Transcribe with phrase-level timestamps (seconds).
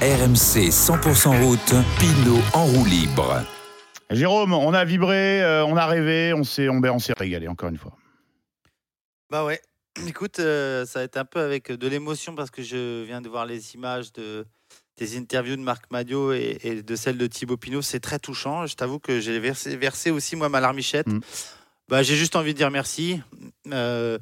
[0.00, 3.44] RMC 100% route, Pinot en roue libre.
[4.08, 7.48] Jérôme, on a vibré, euh, on a rêvé, on s'est, on, ben, on s'est régalé
[7.48, 7.92] encore une fois.
[9.28, 9.60] Bah ouais.
[10.08, 13.28] Écoute, euh, ça va être un peu avec de l'émotion parce que je viens de
[13.28, 14.46] voir les images de,
[14.96, 17.82] des interviews de Marc Madio et, et de celles de Thibaut Pinot.
[17.82, 18.64] C'est très touchant.
[18.64, 21.08] Je t'avoue que j'ai versé, versé aussi, moi, ma larmichette.
[21.08, 21.20] Mm.
[21.88, 23.20] Bah, j'ai juste envie de dire merci.
[23.70, 24.18] Euh,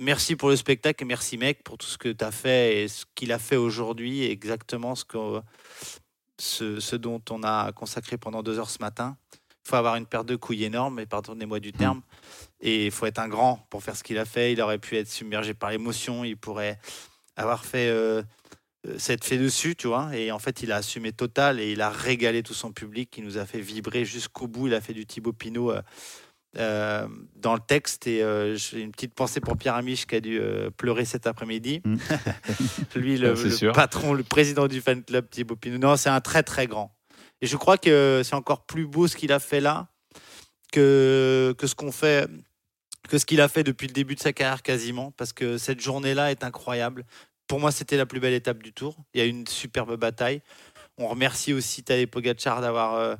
[0.00, 2.88] merci pour le spectacle et merci, mec, pour tout ce que tu as fait et
[2.88, 4.24] ce qu'il a fait aujourd'hui.
[4.24, 5.40] Exactement ce, que,
[6.38, 9.16] ce, dont on a consacré pendant deux heures ce matin.
[9.32, 12.02] Il faut avoir une paire de couilles énorme, et pardonnez-moi du terme.
[12.60, 14.52] Et il faut être un grand pour faire ce qu'il a fait.
[14.52, 16.24] Il aurait pu être submergé par l'émotion.
[16.24, 16.78] Il pourrait
[17.36, 18.22] avoir fait euh,
[18.88, 20.16] euh, s'être fait dessus, tu vois.
[20.16, 23.14] Et en fait, il a assumé total et il a régalé tout son public.
[23.18, 24.68] Il nous a fait vibrer jusqu'au bout.
[24.68, 25.82] Il a fait du Thibaut Pinot euh,
[26.58, 28.08] euh, dans le texte.
[28.08, 31.28] Et euh, j'ai une petite pensée pour Pierre Amiche qui a dû euh, pleurer cet
[31.28, 31.80] après-midi.
[31.84, 31.96] Mm.
[32.96, 35.78] Lui, le, patron, le président du fan club Thibaut Pinot.
[35.78, 36.96] Non, c'est un très très grand.
[37.40, 39.88] Et je crois que c'est encore plus beau ce qu'il a fait là
[40.72, 42.28] que, que ce qu'on fait
[43.08, 45.80] que ce qu'il a fait depuis le début de sa carrière quasiment, parce que cette
[45.80, 47.04] journée-là est incroyable.
[47.46, 48.96] Pour moi, c'était la plus belle étape du tour.
[49.14, 50.42] Il y a eu une superbe bataille.
[50.98, 53.16] On remercie aussi Tadej Pogacar d'avoir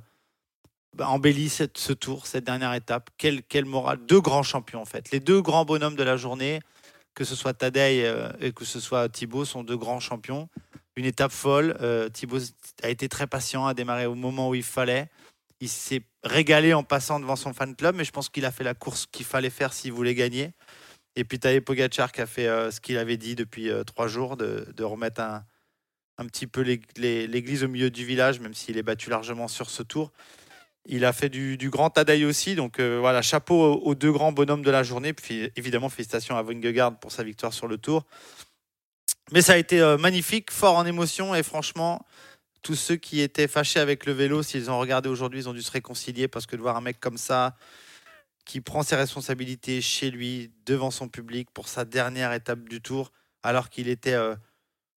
[0.95, 3.11] bah, embelli cette- ce tour, cette dernière étape.
[3.17, 3.99] Quel, quel moral.
[4.07, 5.11] Deux grands champions, en fait.
[5.11, 6.61] Les deux grands bonhommes de la journée,
[7.15, 10.49] que ce soit Tadej euh, et que ce soit Thibaut, sont deux grands champions.
[10.97, 11.77] Une étape folle.
[11.81, 12.41] Euh, Thibaut
[12.83, 15.09] a été très patient, a démarré au moment où il fallait.
[15.61, 18.65] Il s'est régalé en passant devant son fan club, mais je pense qu'il a fait
[18.65, 20.53] la course qu'il fallait faire s'il voulait gagner.
[21.17, 24.09] Et puis Tadej Pogacar qui a fait euh, ce qu'il avait dit depuis euh, trois
[24.09, 25.45] jours, de, de remettre un,
[26.19, 29.49] un petit peu l'ég- l'é- l'église au milieu du village, même s'il est battu largement
[29.49, 30.13] sur ce tour.
[30.93, 34.33] Il a fait du, grand Tadej aussi, donc euh, voilà, chapeau aux, aux deux grands
[34.33, 35.13] bonhommes de la journée.
[35.13, 38.05] Puis évidemment, félicitations à Vingegaard pour sa victoire sur le tour.
[39.31, 42.05] Mais ça a été euh, magnifique, fort en émotion, et franchement,
[42.63, 45.63] tous ceux qui étaient fâchés avec le vélo, s'ils ont regardé aujourd'hui, ils ont dû
[45.63, 47.55] se réconcilier parce que de voir un mec comme ça,
[48.45, 53.13] qui prend ses responsabilités chez lui, devant son public, pour sa dernière étape du tour,
[53.45, 54.35] alors qu'il était euh,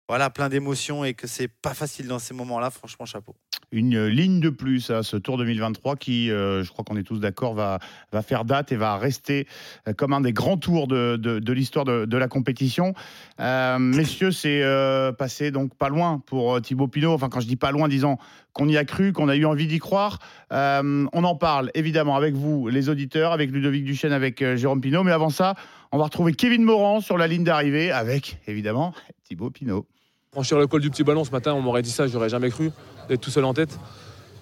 [0.10, 3.36] voilà, plein d'émotions et que c'est pas facile dans ces moments-là, franchement, chapeau.
[3.72, 7.20] Une ligne de plus à ce Tour 2023 qui, euh, je crois qu'on est tous
[7.20, 7.80] d'accord, va,
[8.22, 9.48] faire date et va rester
[9.88, 12.94] euh, comme un des grands tours de, l'histoire de, la compétition.
[13.40, 17.14] Euh, messieurs, c'est euh, passé donc pas loin pour euh, Thibaut Pinot.
[17.14, 18.18] Enfin, quand je dis pas loin, disons
[18.54, 20.20] qu'on y a cru, qu'on a eu envie d'y croire.
[20.52, 24.82] Euh, on en parle évidemment avec vous, les auditeurs, avec Ludovic Duchesne, avec euh, Jérôme
[24.82, 25.04] Pinot.
[25.04, 25.56] Mais avant ça,
[25.92, 28.94] on va retrouver Kevin Morand sur la ligne d'arrivée avec évidemment
[29.24, 29.88] Thibaut Pinot.
[30.34, 32.72] Franchir le col du petit ballon ce matin, on m'aurait dit ça, j'aurais jamais cru
[33.08, 33.78] d'être tout seul en tête.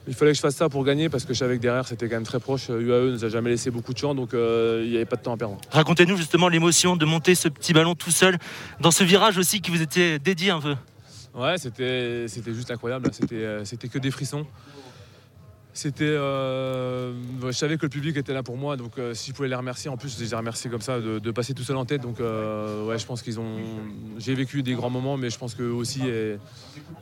[0.07, 2.07] Il fallait que je fasse ça pour gagner parce que je savais que derrière c'était
[2.07, 2.69] quand même très proche.
[2.69, 5.22] UAE nous a jamais laissé beaucoup de champs donc euh, il n'y avait pas de
[5.22, 5.57] temps à perdre.
[5.69, 8.40] Racontez-nous justement l'émotion de monter ce petit ballon tout seul
[8.80, 10.75] dans ce virage aussi qui vous était dédié un peu.
[11.35, 13.09] Ouais, c'était c'était juste incroyable.
[13.12, 14.47] C'était euh, c'était que des frissons.
[15.74, 17.14] C'était, euh,
[17.46, 19.56] je savais que le public était là pour moi, donc euh, si je pouvais les
[19.56, 21.86] remercier, en plus je les ai remerciés comme ça de, de passer tout seul en
[21.86, 22.02] tête.
[22.02, 23.58] Donc euh, ouais, je pense qu'ils ont,
[24.18, 26.38] j'ai vécu des grands moments, mais je pense qu'eux aussi et,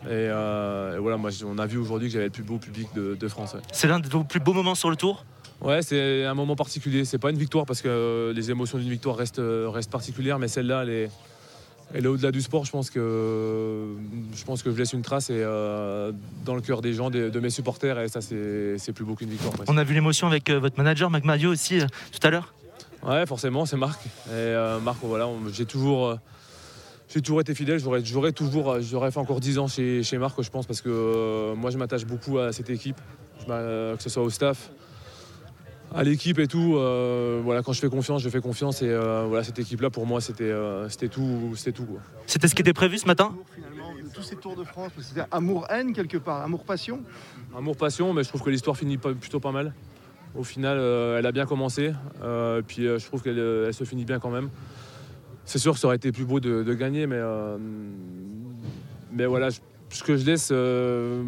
[0.07, 3.15] et, et voilà, moi on a vu aujourd'hui que j'avais le plus beau public de,
[3.15, 3.55] de France.
[3.55, 3.61] ouais.
[3.71, 5.25] C'est l'un de vos plus beaux moments sur le tour?
[5.61, 7.03] Ouais, c'est un moment particulier.
[7.05, 10.83] C'est pas une victoire parce que les émotions d'une victoire restent, restent particulières, mais celle-là,
[10.83, 11.09] elle est,
[11.93, 12.65] est au-delà du sport.
[12.65, 13.87] Je pense que
[14.35, 16.11] je pense que je laisse une trace et euh,
[16.45, 19.29] dans le cœur des gens, de, de mes supporters, et ça, c'est plus beau qu'une
[19.29, 19.53] victoire.
[19.53, 19.69] presque.
[19.69, 22.53] On a vu l'émotion avec euh, votre manager, Mac Mario aussi, euh, tout à l'heure.
[23.03, 24.01] Ouais, forcément, c'est Marc.
[24.29, 26.17] Et Marc, voilà, j'ai toujours,
[27.07, 27.79] j'ai toujours été fidèle.
[27.79, 31.71] J'aurais, toujours, j'aurais fait encore 10 ans chez, chez Marc, je pense, parce que moi,
[31.71, 32.97] je m'attache beaucoup à cette équipe,
[33.47, 34.69] que ce soit au staff,
[35.93, 36.75] à l'équipe et tout.
[36.77, 38.81] euh, voilà, quand je fais confiance, je fais confiance.
[38.81, 41.87] Et euh, voilà, cette équipe-là, pour moi, c'était, euh, c'était tout, c'était tout.
[42.25, 43.27] C'était ce qui était prévu ce matin?
[43.31, 47.01] Amour, finalement de tous ces Tours de France C'était amour-haine quelque part, amour-passion.
[47.57, 49.73] Amour, passion, mais je trouve que l'histoire finit pas- plutôt pas mal.
[50.35, 51.91] Au final, euh, elle a bien commencé.
[52.23, 54.49] euh, puis euh, je trouve qu'elle euh, elle se finit bien quand même.
[55.45, 57.57] C'est sûr que ça aurait été plus beau de, de gagner, mais, euh,
[59.11, 61.23] mais voilà, je- ce que je laisse, euh,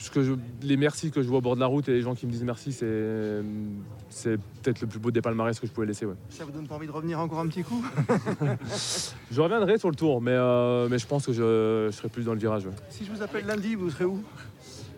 [0.00, 0.32] ce que je-
[0.62, 2.32] les merci que je vois au bord de la route et les gens qui me
[2.32, 3.42] disent merci, c'est,
[4.08, 6.06] c'est peut-être le plus beau des palmarès que je pouvais laisser.
[6.06, 6.14] ouais.
[6.30, 7.84] Ça vous donne pas envie de revenir encore un petit coup?
[9.30, 12.24] Je reviendrai sur le tour, mais, euh, mais je pense que je, je serai plus
[12.24, 12.66] dans le virage.
[12.66, 12.72] ouais.
[12.88, 14.22] Si je vous appelle lundi, vous serez où?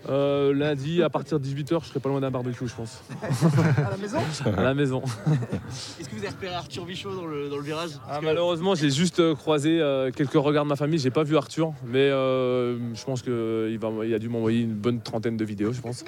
[0.08, 3.02] Euh, lundi, à partir de 18h, je serai pas loin d'un barbecue, je pense.
[3.22, 4.18] À la maison
[4.56, 5.02] À la maison.
[6.00, 7.90] Est-ce que vous avez repéré Arthur Bichot dans le, dans le virage?
[8.08, 10.98] Ah, malheureusement, j'ai juste euh, croisé euh, quelques regards de ma famille.
[10.98, 14.74] J'ai pas vu Arthur, mais euh, je pense qu'il va, il a dû m'envoyer une
[14.74, 16.04] bonne trentaine de vidéos, je pense.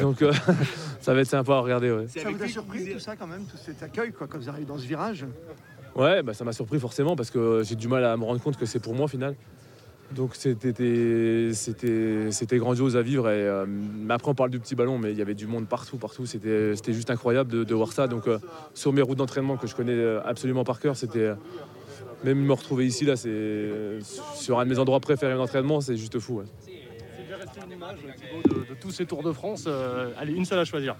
[0.00, 0.32] Donc euh,
[1.00, 1.90] ça va être sympa à regarder.
[1.90, 4.38] Ouais, C'est Ça vous a surpris tout ça quand même, tout cet accueil quoi, quand
[4.38, 5.26] vous arrivez dans ce virage?
[5.94, 8.56] Ouais bah, ça m'a surpris forcément parce que j'ai du mal à me rendre compte
[8.58, 9.34] que c'est pour moi au final.
[10.14, 10.82] Donc c'était
[12.58, 13.28] grandiose à vivre.
[13.28, 13.66] Et, euh,
[14.08, 16.26] après on parle du petit ballon, mais il y avait du monde partout, partout.
[16.26, 18.06] C'était juste incroyable de, de voir ça.
[18.06, 18.38] Donc euh,
[18.74, 21.32] sur mes routes d'entraînement que je connais euh, absolument par cœur, c'était
[22.24, 23.98] même me retrouver ici là, c'est
[24.34, 26.38] sur un de mes endroits préférés d'entraînement, c'est juste fou.
[26.38, 26.44] ouais.
[27.54, 27.98] C'est une image,
[28.44, 29.64] de, de tous ces Tours de France.
[29.66, 30.96] Euh, allez, une seule à choisir.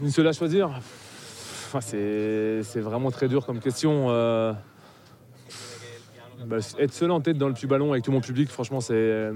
[0.00, 0.68] Une seule à choisir?
[0.68, 4.08] Enfin, c'est c'est vraiment très dur comme question.
[6.46, 8.94] Bah, être seul en tête dans le petit ballon avec tout mon public, franchement, c'est
[8.94, 9.32] euh,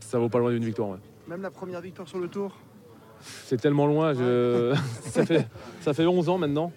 [0.00, 0.90] ça vaut pas loin d'une victoire.
[0.90, 0.98] ouais.
[1.28, 2.56] Même la première victoire sur le tour
[3.44, 4.74] C'est tellement loin, je-
[5.04, 5.46] ça, fait,
[5.80, 6.72] ça fait 11 ans maintenant.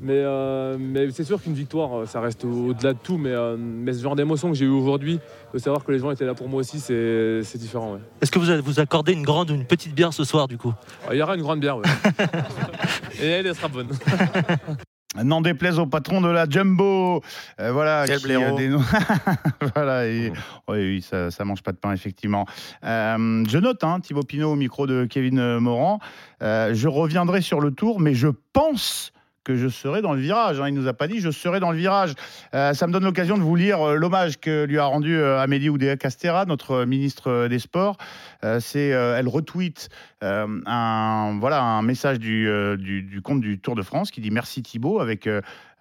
[0.00, 3.18] Mais, euh, mais c'est sûr qu'une victoire, euh, ça reste au- au-delà de tout.
[3.18, 5.18] Mais, euh, mais ce genre d'émotion que j'ai eu aujourd'hui,
[5.52, 7.94] de savoir que les gens étaient là pour moi aussi, c'est c'est différent.
[7.94, 8.00] ouais.
[8.20, 10.72] Est-ce que vous vous accordez une grande ou une petite bière ce soir du coup?
[11.08, 11.84] Ah, Il y aura une grande bière, ouais.
[13.22, 13.88] Et elle, elle sera bonne.
[15.16, 17.22] N'en déplaise au patron de la Jumbo,
[17.60, 18.04] euh, voilà.
[18.06, 18.12] Qui,
[18.44, 18.84] euh, dénonce-
[19.74, 20.30] voilà, et-
[20.68, 22.44] oui, oui, ça, ça mange pas de pain effectivement.
[22.84, 25.98] Euh, je note, hein, Thibaut Pinot au micro de Kevin euh, Morand.
[26.42, 29.12] je reviendrai sur le tour, mais je pense
[29.56, 30.60] je serai dans le virage.
[30.60, 30.68] hein.
[30.68, 32.14] Il nous a pas dit je serai dans le virage.
[32.54, 35.40] Euh, ça me donne l'occasion de vous lire euh, l'hommage que lui a rendu euh,
[35.40, 37.96] Amélie Oudéa Castera, notre ministre des Sports.
[38.60, 39.88] C'est, elle retweet
[40.22, 42.48] un, voilà, un message du,
[42.78, 45.28] du, du compte du Tour de France qui dit merci Thibaut avec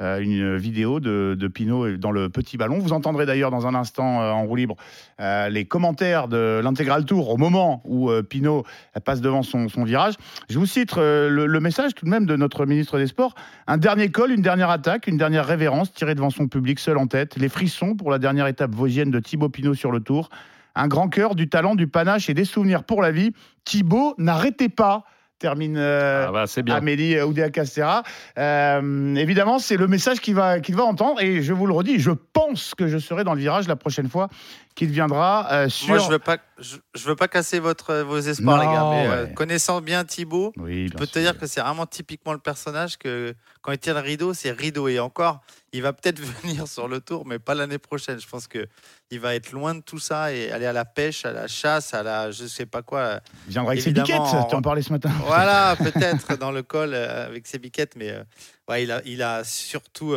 [0.01, 2.77] euh, une vidéo de, de Pinot dans le petit ballon.
[2.77, 4.75] Vous entendrez d'ailleurs dans un instant euh, en roue libre
[5.19, 8.63] euh, les commentaires de l'intégral tour au moment où Pinot
[9.03, 10.13] passe devant son, virage.
[10.49, 13.33] Je vous cite le, le message tout de même de notre ministre des Sports.
[13.65, 17.07] Un dernier col, une dernière attaque, une dernière révérence tirée devant son public seul en
[17.07, 17.35] tête.
[17.37, 20.29] Les frissons pour la dernière étape vosgienne de Thibaut Pinot sur le tour.
[20.75, 23.33] Un grand cœur, du talent, du panache et des souvenirs pour la vie.
[23.65, 25.05] Thibaut, n'arrêtez pas
[25.39, 26.75] termine euh, Ah bah, c'est bien.
[26.75, 28.03] Amélie Oudéa Castera.
[28.37, 31.21] Euh, évidemment, c'est le message qu'il va, qu'il va entendre.
[31.21, 34.09] Et je vous le redis, je pense que je serai dans le virage la prochaine
[34.09, 34.29] fois
[34.75, 35.89] qu'il viendra euh, sur.
[35.89, 38.89] Moi, je veux pas, je, je veux pas casser votre, vos espoirs, Non, les gars.
[38.89, 42.39] Mais euh, connaissant bien Thibaut, Oui, je peux te dire que c'est vraiment typiquement le
[42.39, 44.87] personnage que quand il tire le rideau, c'est rideau.
[44.87, 48.19] Et encore, il va peut-être venir sur le tour, mais pas l'année prochaine.
[48.19, 48.65] Je pense que
[49.11, 51.93] il va être loin de tout ça et aller à la pêche, à la chasse,
[51.93, 53.19] à la, je sais pas quoi.
[53.47, 54.21] Il viendra avec ses biquettes.
[54.49, 55.11] Tu en parlais ce matin.
[55.25, 58.23] Voilà, peut-être dans le col euh, avec ses biquettes, mais euh,
[58.69, 60.15] ouais, il a, il a surtout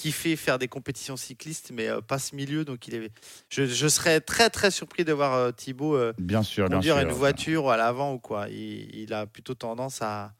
[0.00, 2.64] kiffé faire des compétitions cyclistes, mais euh, pas ce milieu.
[2.64, 3.10] Donc il est,
[3.50, 6.96] je, je serais très très surpris de voir euh, Thibaut euh, Bien sûr, bien conduire
[6.98, 7.06] sûr.
[7.06, 8.46] une voiture à l'avant ou quoi.
[8.48, 10.32] Il, il a plutôt tendance à,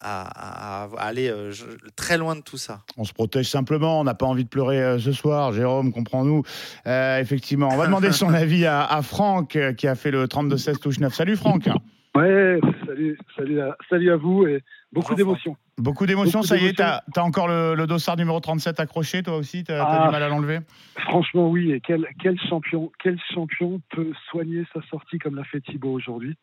[0.00, 1.64] à, à- à aller euh, je-
[1.94, 2.82] très loin de tout ça.
[2.96, 4.00] On se protège simplement.
[4.00, 5.52] On n'a pas envie de pleurer euh, ce soir.
[5.52, 6.42] Jérôme, comprends-nous.
[6.86, 10.24] Euh, effectivement, on va demander son avis à, à Franck euh, qui a fait le
[10.26, 11.14] 32-16 touche 9.
[11.14, 11.68] Salut Franck.
[12.14, 15.54] Ouais, salut, salut, à, salut à vous et beaucoup d'émotions.
[15.78, 16.42] Beaucoup d'émotions.
[16.42, 19.62] Ça y est, t'as as encore le, le dossard numéro 37 accroché, toi aussi.
[19.64, 20.06] T'as Ah.
[20.06, 20.60] du mal à l'enlever?
[21.00, 21.70] Franchement, oui.
[21.72, 26.34] Et quel, quel champion, quel champion peut soigner sa sortie comme l'a fait Thibaut aujourd'hui?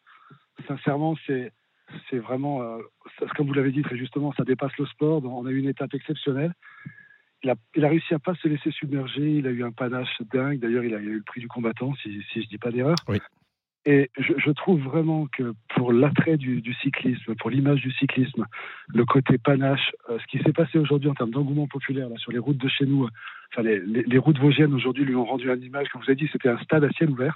[0.67, 1.51] Sincèrement, c'est
[2.09, 2.77] c'est vraiment, euh,
[3.19, 5.21] ça- comme vous l'avez dit très justement, ça dépasse le sport.
[5.21, 6.53] Donc, On a eu une étape exceptionnelle.
[7.43, 9.29] Il a, il a réussi à pas se laisser submerger.
[9.39, 10.59] Il a eu un panache dingue.
[10.59, 12.71] D'ailleurs, il a, il a eu le prix du combattant, si, si je dis pas
[12.71, 12.95] d'erreur.
[13.07, 13.19] Oui.
[13.85, 18.45] Et je, je trouve vraiment que pour l'attrait du, du cyclisme, pour l'image du cyclisme,
[18.87, 22.31] le côté panache, euh, ce qui s'est passé aujourd'hui en termes d'engouement populaire là, sur
[22.31, 23.09] les routes de chez nous, euh,
[23.51, 26.29] enfin les, les- routes vosgiennes aujourd'hui lui ont rendu une image, comme vous ai dit,
[26.31, 27.35] c'était un stade à ciel ouvert.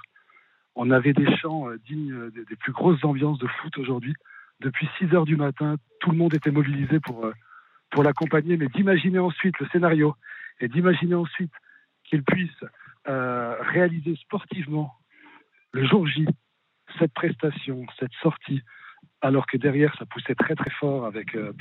[0.74, 4.14] On avait des chants euh, dignes euh, des, plus grosses ambiances de foot aujourd'hui.
[4.60, 7.30] Depuis 6 heures du matin, tout le monde était mobilisé pour,
[7.90, 10.16] pour l'accompagner, mais d'imaginer ensuite le scénario
[10.60, 11.52] et d'imaginer ensuite
[12.04, 12.64] qu'il puisse
[13.06, 14.92] réaliser sportivement
[15.72, 16.26] le jour J
[16.98, 18.62] cette prestation, cette sortie,
[19.20, 21.52] alors que derrière ça poussait très très fort avec euh,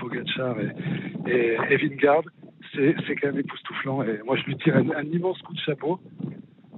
[1.28, 4.04] et, et, c'est quand même époustouflant.
[4.04, 6.00] Et moi je lui tire un, immense coup de chapeau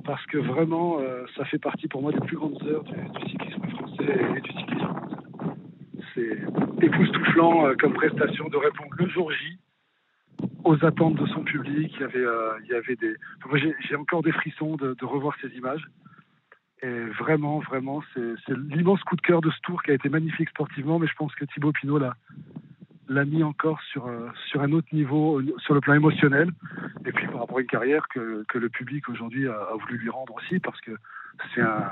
[0.05, 3.67] parce que vraiment euh, ça fait partie pour moi des plus grandes heures du, cyclisme
[3.69, 4.95] français et du cyclisme.
[6.15, 9.59] C'est époustouflant euh, comme prestation de répondre le jour J
[10.63, 11.93] aux attentes de son public.
[11.95, 13.15] Il y avait, euh, il y avait des.
[13.47, 15.85] moi, j'ai encore des frissons de revoir ces images.
[16.81, 20.49] Et vraiment, vraiment, c'est l'immense coup de cœur de ce tour qui a été magnifique
[20.49, 21.99] sportivement, mais je pense que Thibaut Pinot
[23.09, 26.51] l'a mis encore sur, euh, sur un autre niveau, euh, sur le plan émotionnel,
[27.05, 29.97] et puis par rapport à une carrière que, que le public aujourd'hui a, a voulu
[29.97, 30.91] lui rendre aussi, parce que
[31.53, 31.83] c'est un,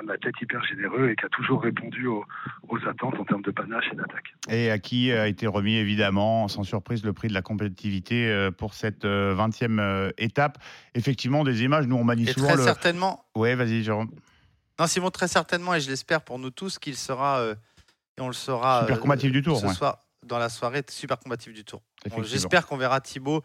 [0.00, 2.24] un athlète hyper généreux et qui a toujours répondu aux,
[2.68, 4.34] aux attentes en termes de panache et d'attaque.
[4.48, 8.50] Et à qui a été remis évidemment, sans surprise, le prix de la compétitivité euh,
[8.50, 10.58] pour cette euh, 20e euh, étape.
[10.94, 12.62] Effectivement, des images, nous on manie Et souvent très le.
[12.62, 14.10] certainement, Ouais, vas-y, Jérôme.
[14.78, 17.54] Non Simon, très certainement, et je l'espère pour nous tous qu'il sera, euh,
[18.16, 19.74] et on le saura Super euh, combatif du tour, ce ouais.
[19.74, 21.82] soir dans la soirée, super combatif du tour.
[22.22, 23.42] J'espère qu'on verra Thibaut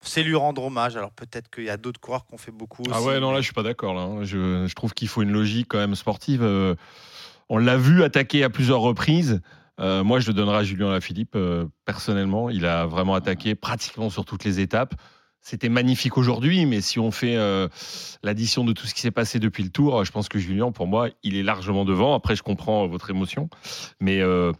[0.00, 0.96] c'est lui rendre hommage.
[0.96, 2.82] Alors peut-être qu'il y a d'autres coureurs qui ont fait beaucoup.
[2.90, 3.94] Ah aussi, ouais, non, là, je suis pas d'accord.
[3.94, 4.02] Là.
[4.02, 4.24] hein.
[4.24, 6.42] Je, je trouve qu'il faut une logique quand même sportive.
[6.42, 6.74] Euh,
[7.48, 9.40] on l'a vu attaquer à plusieurs reprises.
[9.80, 12.50] Euh, moi, je le donnerai à Julien Lafilippe, euh, personnellement.
[12.50, 14.94] Il a vraiment attaqué pratiquement sur toutes les étapes.
[15.40, 17.68] C'était magnifique aujourd'hui, mais si on fait euh,
[18.22, 20.86] l'addition de tout ce qui s'est passé depuis le tour, je pense que Julien, pour
[20.86, 22.14] moi, il est largement devant.
[22.14, 23.48] Après, je comprends votre émotion,
[24.00, 24.52] mais, euh,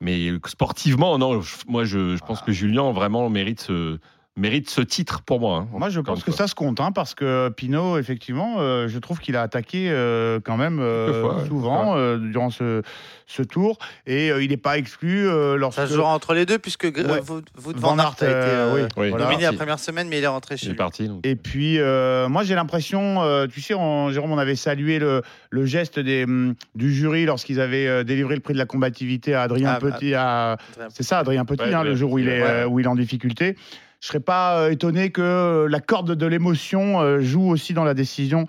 [0.00, 3.98] mais sportivement, non, moi, je, je pense que Julien vraiment mérite ce,
[4.38, 5.58] mérite ce titre pour moi.
[5.58, 5.68] hein.
[5.78, 6.38] Moi, je pense que fois.
[6.38, 10.40] ça se compte, hein, parce que Pinot, effectivement, euh, je trouve qu'il a attaqué euh,
[10.42, 12.82] quand même euh, souvent euh, durant ce,
[13.26, 15.80] ce tour, et euh, il n'est pas exclu euh, lorsque.
[15.80, 17.20] Ça se jouera entre les deux, puisque Ouais.
[17.22, 19.10] Van van Aert a été oui, Oui.
[19.10, 19.26] voilà.
[19.26, 20.76] nominé la première semaine, mais il est rentré chez Il est lui.
[20.78, 21.08] parti.
[21.08, 21.20] donc.
[21.26, 25.22] Et puis, euh, moi, j'ai l'impression, euh, tu sais, on- Jérôme, on avait salué le,
[25.50, 29.42] le geste des, hum, du jury lorsqu'ils avaient délivré le prix de la combativité à
[29.42, 30.14] Adrien Ah, bah, Petit.
[30.14, 30.56] à-
[30.90, 32.48] C'est ça, Adrien Petit, Ouais, hein, le jour où il, est, ouais.
[32.48, 33.56] euh, où il est en difficulté.
[34.00, 37.84] Je serais pas euh, étonné que euh, la corde de l'émotion euh, joue aussi dans
[37.84, 38.46] la décision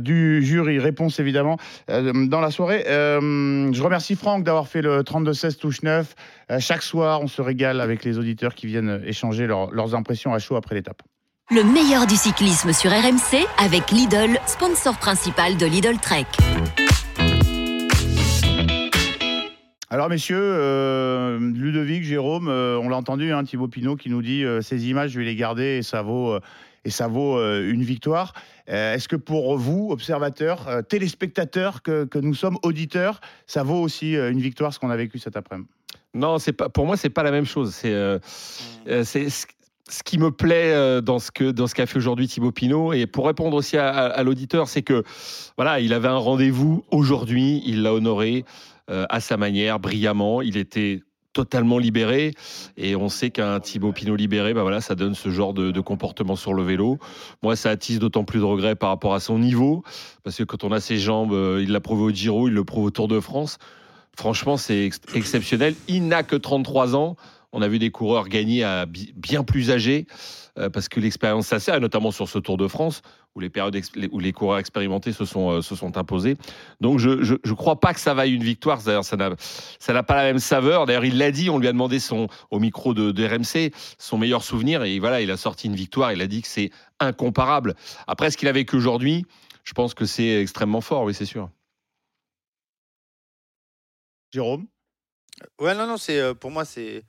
[0.00, 0.78] du jury.
[0.78, 1.56] Réponse évidemment
[1.88, 2.84] dans la soirée.
[2.86, 6.14] Je remercie Franck d'avoir fait le 32-16 touche 9.
[6.52, 10.32] Euh, chaque soir, on se régale avec les auditeurs qui viennent échanger leurs- leurs impressions
[10.34, 11.02] à chaud après l'étape.
[11.50, 16.26] Le meilleur du cyclisme sur RMC avec Lidl, sponsor principal de Lidl Trek.
[19.92, 24.42] Alors messieurs, euh, Ludovic, Jérôme, euh, on l'a entendu, hein, Thibaut Pinot qui nous dit
[24.42, 26.38] euh, ces images, je vais les garder et ça vaut,
[26.86, 28.32] et ça vaut une victoire.
[28.66, 34.72] Est-ce que pour vous, observateurs, téléspectateurs que, nous sommes, auditeurs, ça vaut aussi une victoire
[34.72, 35.68] ce qu'on a vécu cet après-midi?
[36.14, 36.70] Non, c'est pas.
[36.70, 37.74] Pour moi, c'est pas la même chose.
[37.74, 37.90] C'est
[38.86, 43.06] ce qui me plaît dans ce que dans ce qu'a fait aujourd'hui Thibaut Pinot et
[43.06, 45.02] pour répondre aussi à, à- à l'auditeur, c'est que
[45.58, 48.46] voilà, il avait un rendez-vous aujourd'hui, il l'a honoré
[48.90, 50.42] euh, à sa manière, brillamment.
[50.42, 52.34] Il était totalement libéré
[52.76, 56.36] et on sait qu'un Thibaut Pinot libéré, bah voilà, ça donne ce genre de, comportement
[56.36, 56.98] sur le vélo.
[57.42, 59.82] Moi, ça attise d'autant plus de regrets par rapport à son niveau
[60.24, 62.64] parce que quand on a ses jambes, euh, il l'a prouvé au Giro, il le
[62.64, 63.58] prouve au Tour de France.
[64.16, 65.74] Franchement, c'est ex- exceptionnel.
[65.88, 67.16] Il n'a que 33 ans.
[67.52, 70.06] On a vu des coureurs gagner à bi- bien plus âgés
[70.58, 73.02] euh, parce que l'expérience ça sert, et notamment sur ce Tour de France
[73.34, 73.78] où les périodes
[74.10, 76.36] où les coureurs expérimentés se sont euh, se sont imposés.
[76.80, 78.82] Donc je, je je crois pas que ça vaille une victoire.
[78.82, 80.86] D'ailleurs, ça n'a ça n'a pas la même saveur.
[80.86, 81.48] D'ailleurs, il l'a dit.
[81.50, 85.20] On lui a demandé son au micro de, de RMC son meilleur souvenir et voilà,
[85.22, 86.12] il a sorti une victoire.
[86.12, 87.74] Il a dit que c'est incomparable.
[88.06, 89.24] Après, ce qu'il a vécu aujourd'hui,
[89.64, 91.04] je pense que c'est extrêmement fort.
[91.04, 91.48] Oui, c'est sûr.
[94.32, 94.66] Jérôme?
[95.58, 97.04] Ouais, non, non, c'est euh, pour moi, c'est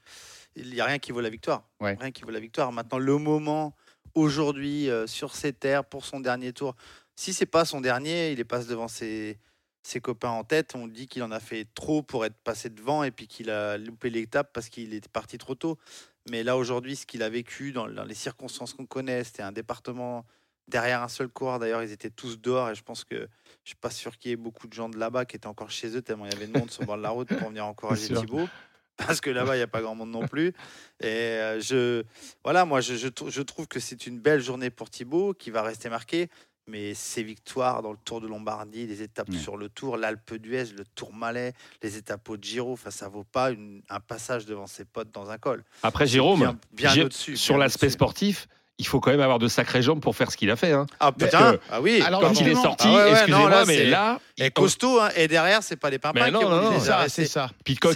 [0.56, 1.68] il n'y a rien qui vaut la victoire.
[1.80, 1.98] Ouais.
[2.00, 2.72] Rien qui vaut la victoire.
[2.72, 3.76] Maintenant, le moment
[4.16, 6.76] aujourd'hui euh, sur ces terres pour son dernier tour.
[7.16, 9.40] Si c'est pas son dernier, il est passe devant ses,
[9.84, 10.74] ses copains en tête.
[10.76, 13.78] On dit qu'il en a fait trop pour être passé devant et puis qu'il a
[13.78, 15.78] loupé l'étape parce qu'il était parti trop tôt.
[16.30, 19.52] Mais là aujourd'hui, ce qu'il a vécu dans, dans les circonstances qu'on connaît, c'était un
[19.52, 20.26] département
[20.68, 21.60] derrière un seul coureur.
[21.60, 23.28] D'ailleurs, ils étaient tous dehors et je pense que
[23.64, 25.72] je suis pas sûr qu'il y ait beaucoup de gens de là-bas qui étaient encore
[25.72, 27.50] chez eux tellement il y avait de monde sur le bord de la route pour
[27.50, 28.14] venir encourager.
[28.14, 28.48] Thibaut.
[28.98, 30.50] Parce que là-bas, il n'y a pas grand monde non plus.
[31.02, 32.04] Et euh, je,
[32.44, 35.50] voilà, moi, je, je, trou- je trouve que c'est une belle journée pour Thibaut qui
[35.52, 36.30] va rester marqué.
[36.66, 39.38] Mais ses victoires dans le Tour de Lombardie, les étapes Ouais.
[39.38, 43.26] sur le Tour, l'Alpe d'Huez, le Tour Malais, les étapes au Giro, enfin, ça vaut
[43.26, 45.66] pas une- un passage devant ses potes dans un col.
[45.82, 48.48] Après, Jérôme, bien- bien Jé- au-dessus, sur bien l'aspect sportif,
[48.80, 50.72] il faut quand même avoir de sacrées jambes pour faire ce qu'il a fait.
[50.72, 50.88] hein.
[51.00, 52.02] Ah Parce putain, que ah oui.
[52.06, 55.10] Alors, Quand il est sorti, Ah ouais, ouais, excusez-moi, là, mais là, Et costaud, hein,
[55.16, 57.40] et derrière, c'est pas les pimpins non, qui non, roulent, non, C'est ça, c'est c'est-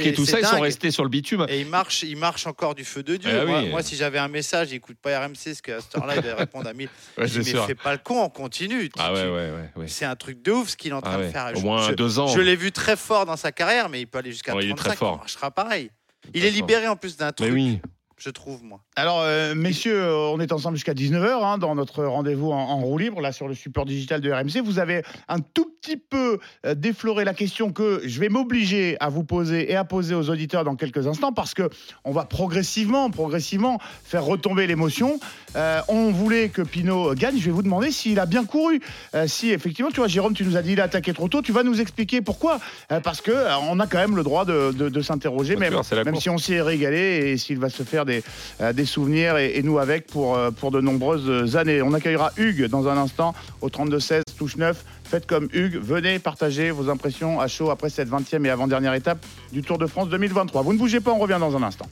[0.07, 1.45] et tout ça, ils sont restés sur le bitume.
[1.49, 3.31] Et il marche, il marche encore du feu de Dieu.
[3.41, 3.69] Eh moi, oui.
[3.69, 6.35] moi, si j'avais un message, il écoute pas RMC, parce qu'à cette heure-là, il va
[6.35, 6.89] répondre à 1000.
[7.17, 8.89] Ouais, mais fais pas le con, on continue.
[8.99, 9.69] Ah ouais, tu- ouais, ouais.
[9.77, 9.87] ouais.
[9.87, 11.31] C'est un truc de ouf ce qu'il est en train Ah de ouais.
[11.31, 11.51] faire.
[11.55, 12.27] Au Je- moins deux ans.
[12.27, 14.69] je l'ai vu très fort dans sa carrière, mais il peut aller jusqu'à Ouais, il
[14.69, 14.89] est 35.
[14.89, 15.13] très fort.
[15.15, 15.89] Il marchera pareil.
[16.35, 17.79] Il est libéré en plus d'un Mais truc, oui.
[18.17, 18.79] Je trouve, moi.
[18.95, 22.81] Alors, euh, messieurs, euh, on est ensemble jusqu'à 19h hein, dans notre rendez-vous en, en
[22.81, 24.61] roue libre, là sur le support digital de RMC.
[24.65, 29.09] Vous avez un tout petit peu euh, défloré la question que je vais m'obliger à
[29.09, 31.69] vous poser et à poser aux auditeurs dans quelques instants parce que
[32.05, 35.19] on va progressivement, progressivement faire retomber l'émotion.
[35.55, 37.37] Euh, on voulait que Pinot gagne.
[37.37, 38.81] Je vais vous demander s'il a bien couru.
[39.13, 41.43] Euh, si effectivement, tu vois, Jérôme, tu nous as dit il a attaqué trop tôt.
[41.43, 42.59] Tu vas nous expliquer pourquoi.
[42.91, 45.65] Euh, parce que euh, on a quand même le droit de, de- de s'interroger, Bien
[45.65, 46.23] même, sûr, c'est la même course.
[46.23, 48.23] si on s'y est régalé et s'il va se faire des,
[48.61, 51.83] euh, des souvenirs et, et nous avec pour, euh, pour de nombreuses années.
[51.83, 54.83] On accueillera Hugues dans un instant au 32-16, touche 9.
[55.03, 59.23] Faites comme Hugues, venez partager vos impressions à chaud après cette 20e et avant-dernière étape
[59.53, 60.63] du Tour de France 2023.
[60.63, 61.85] Vous ne bougez pas, on revient dans un instant.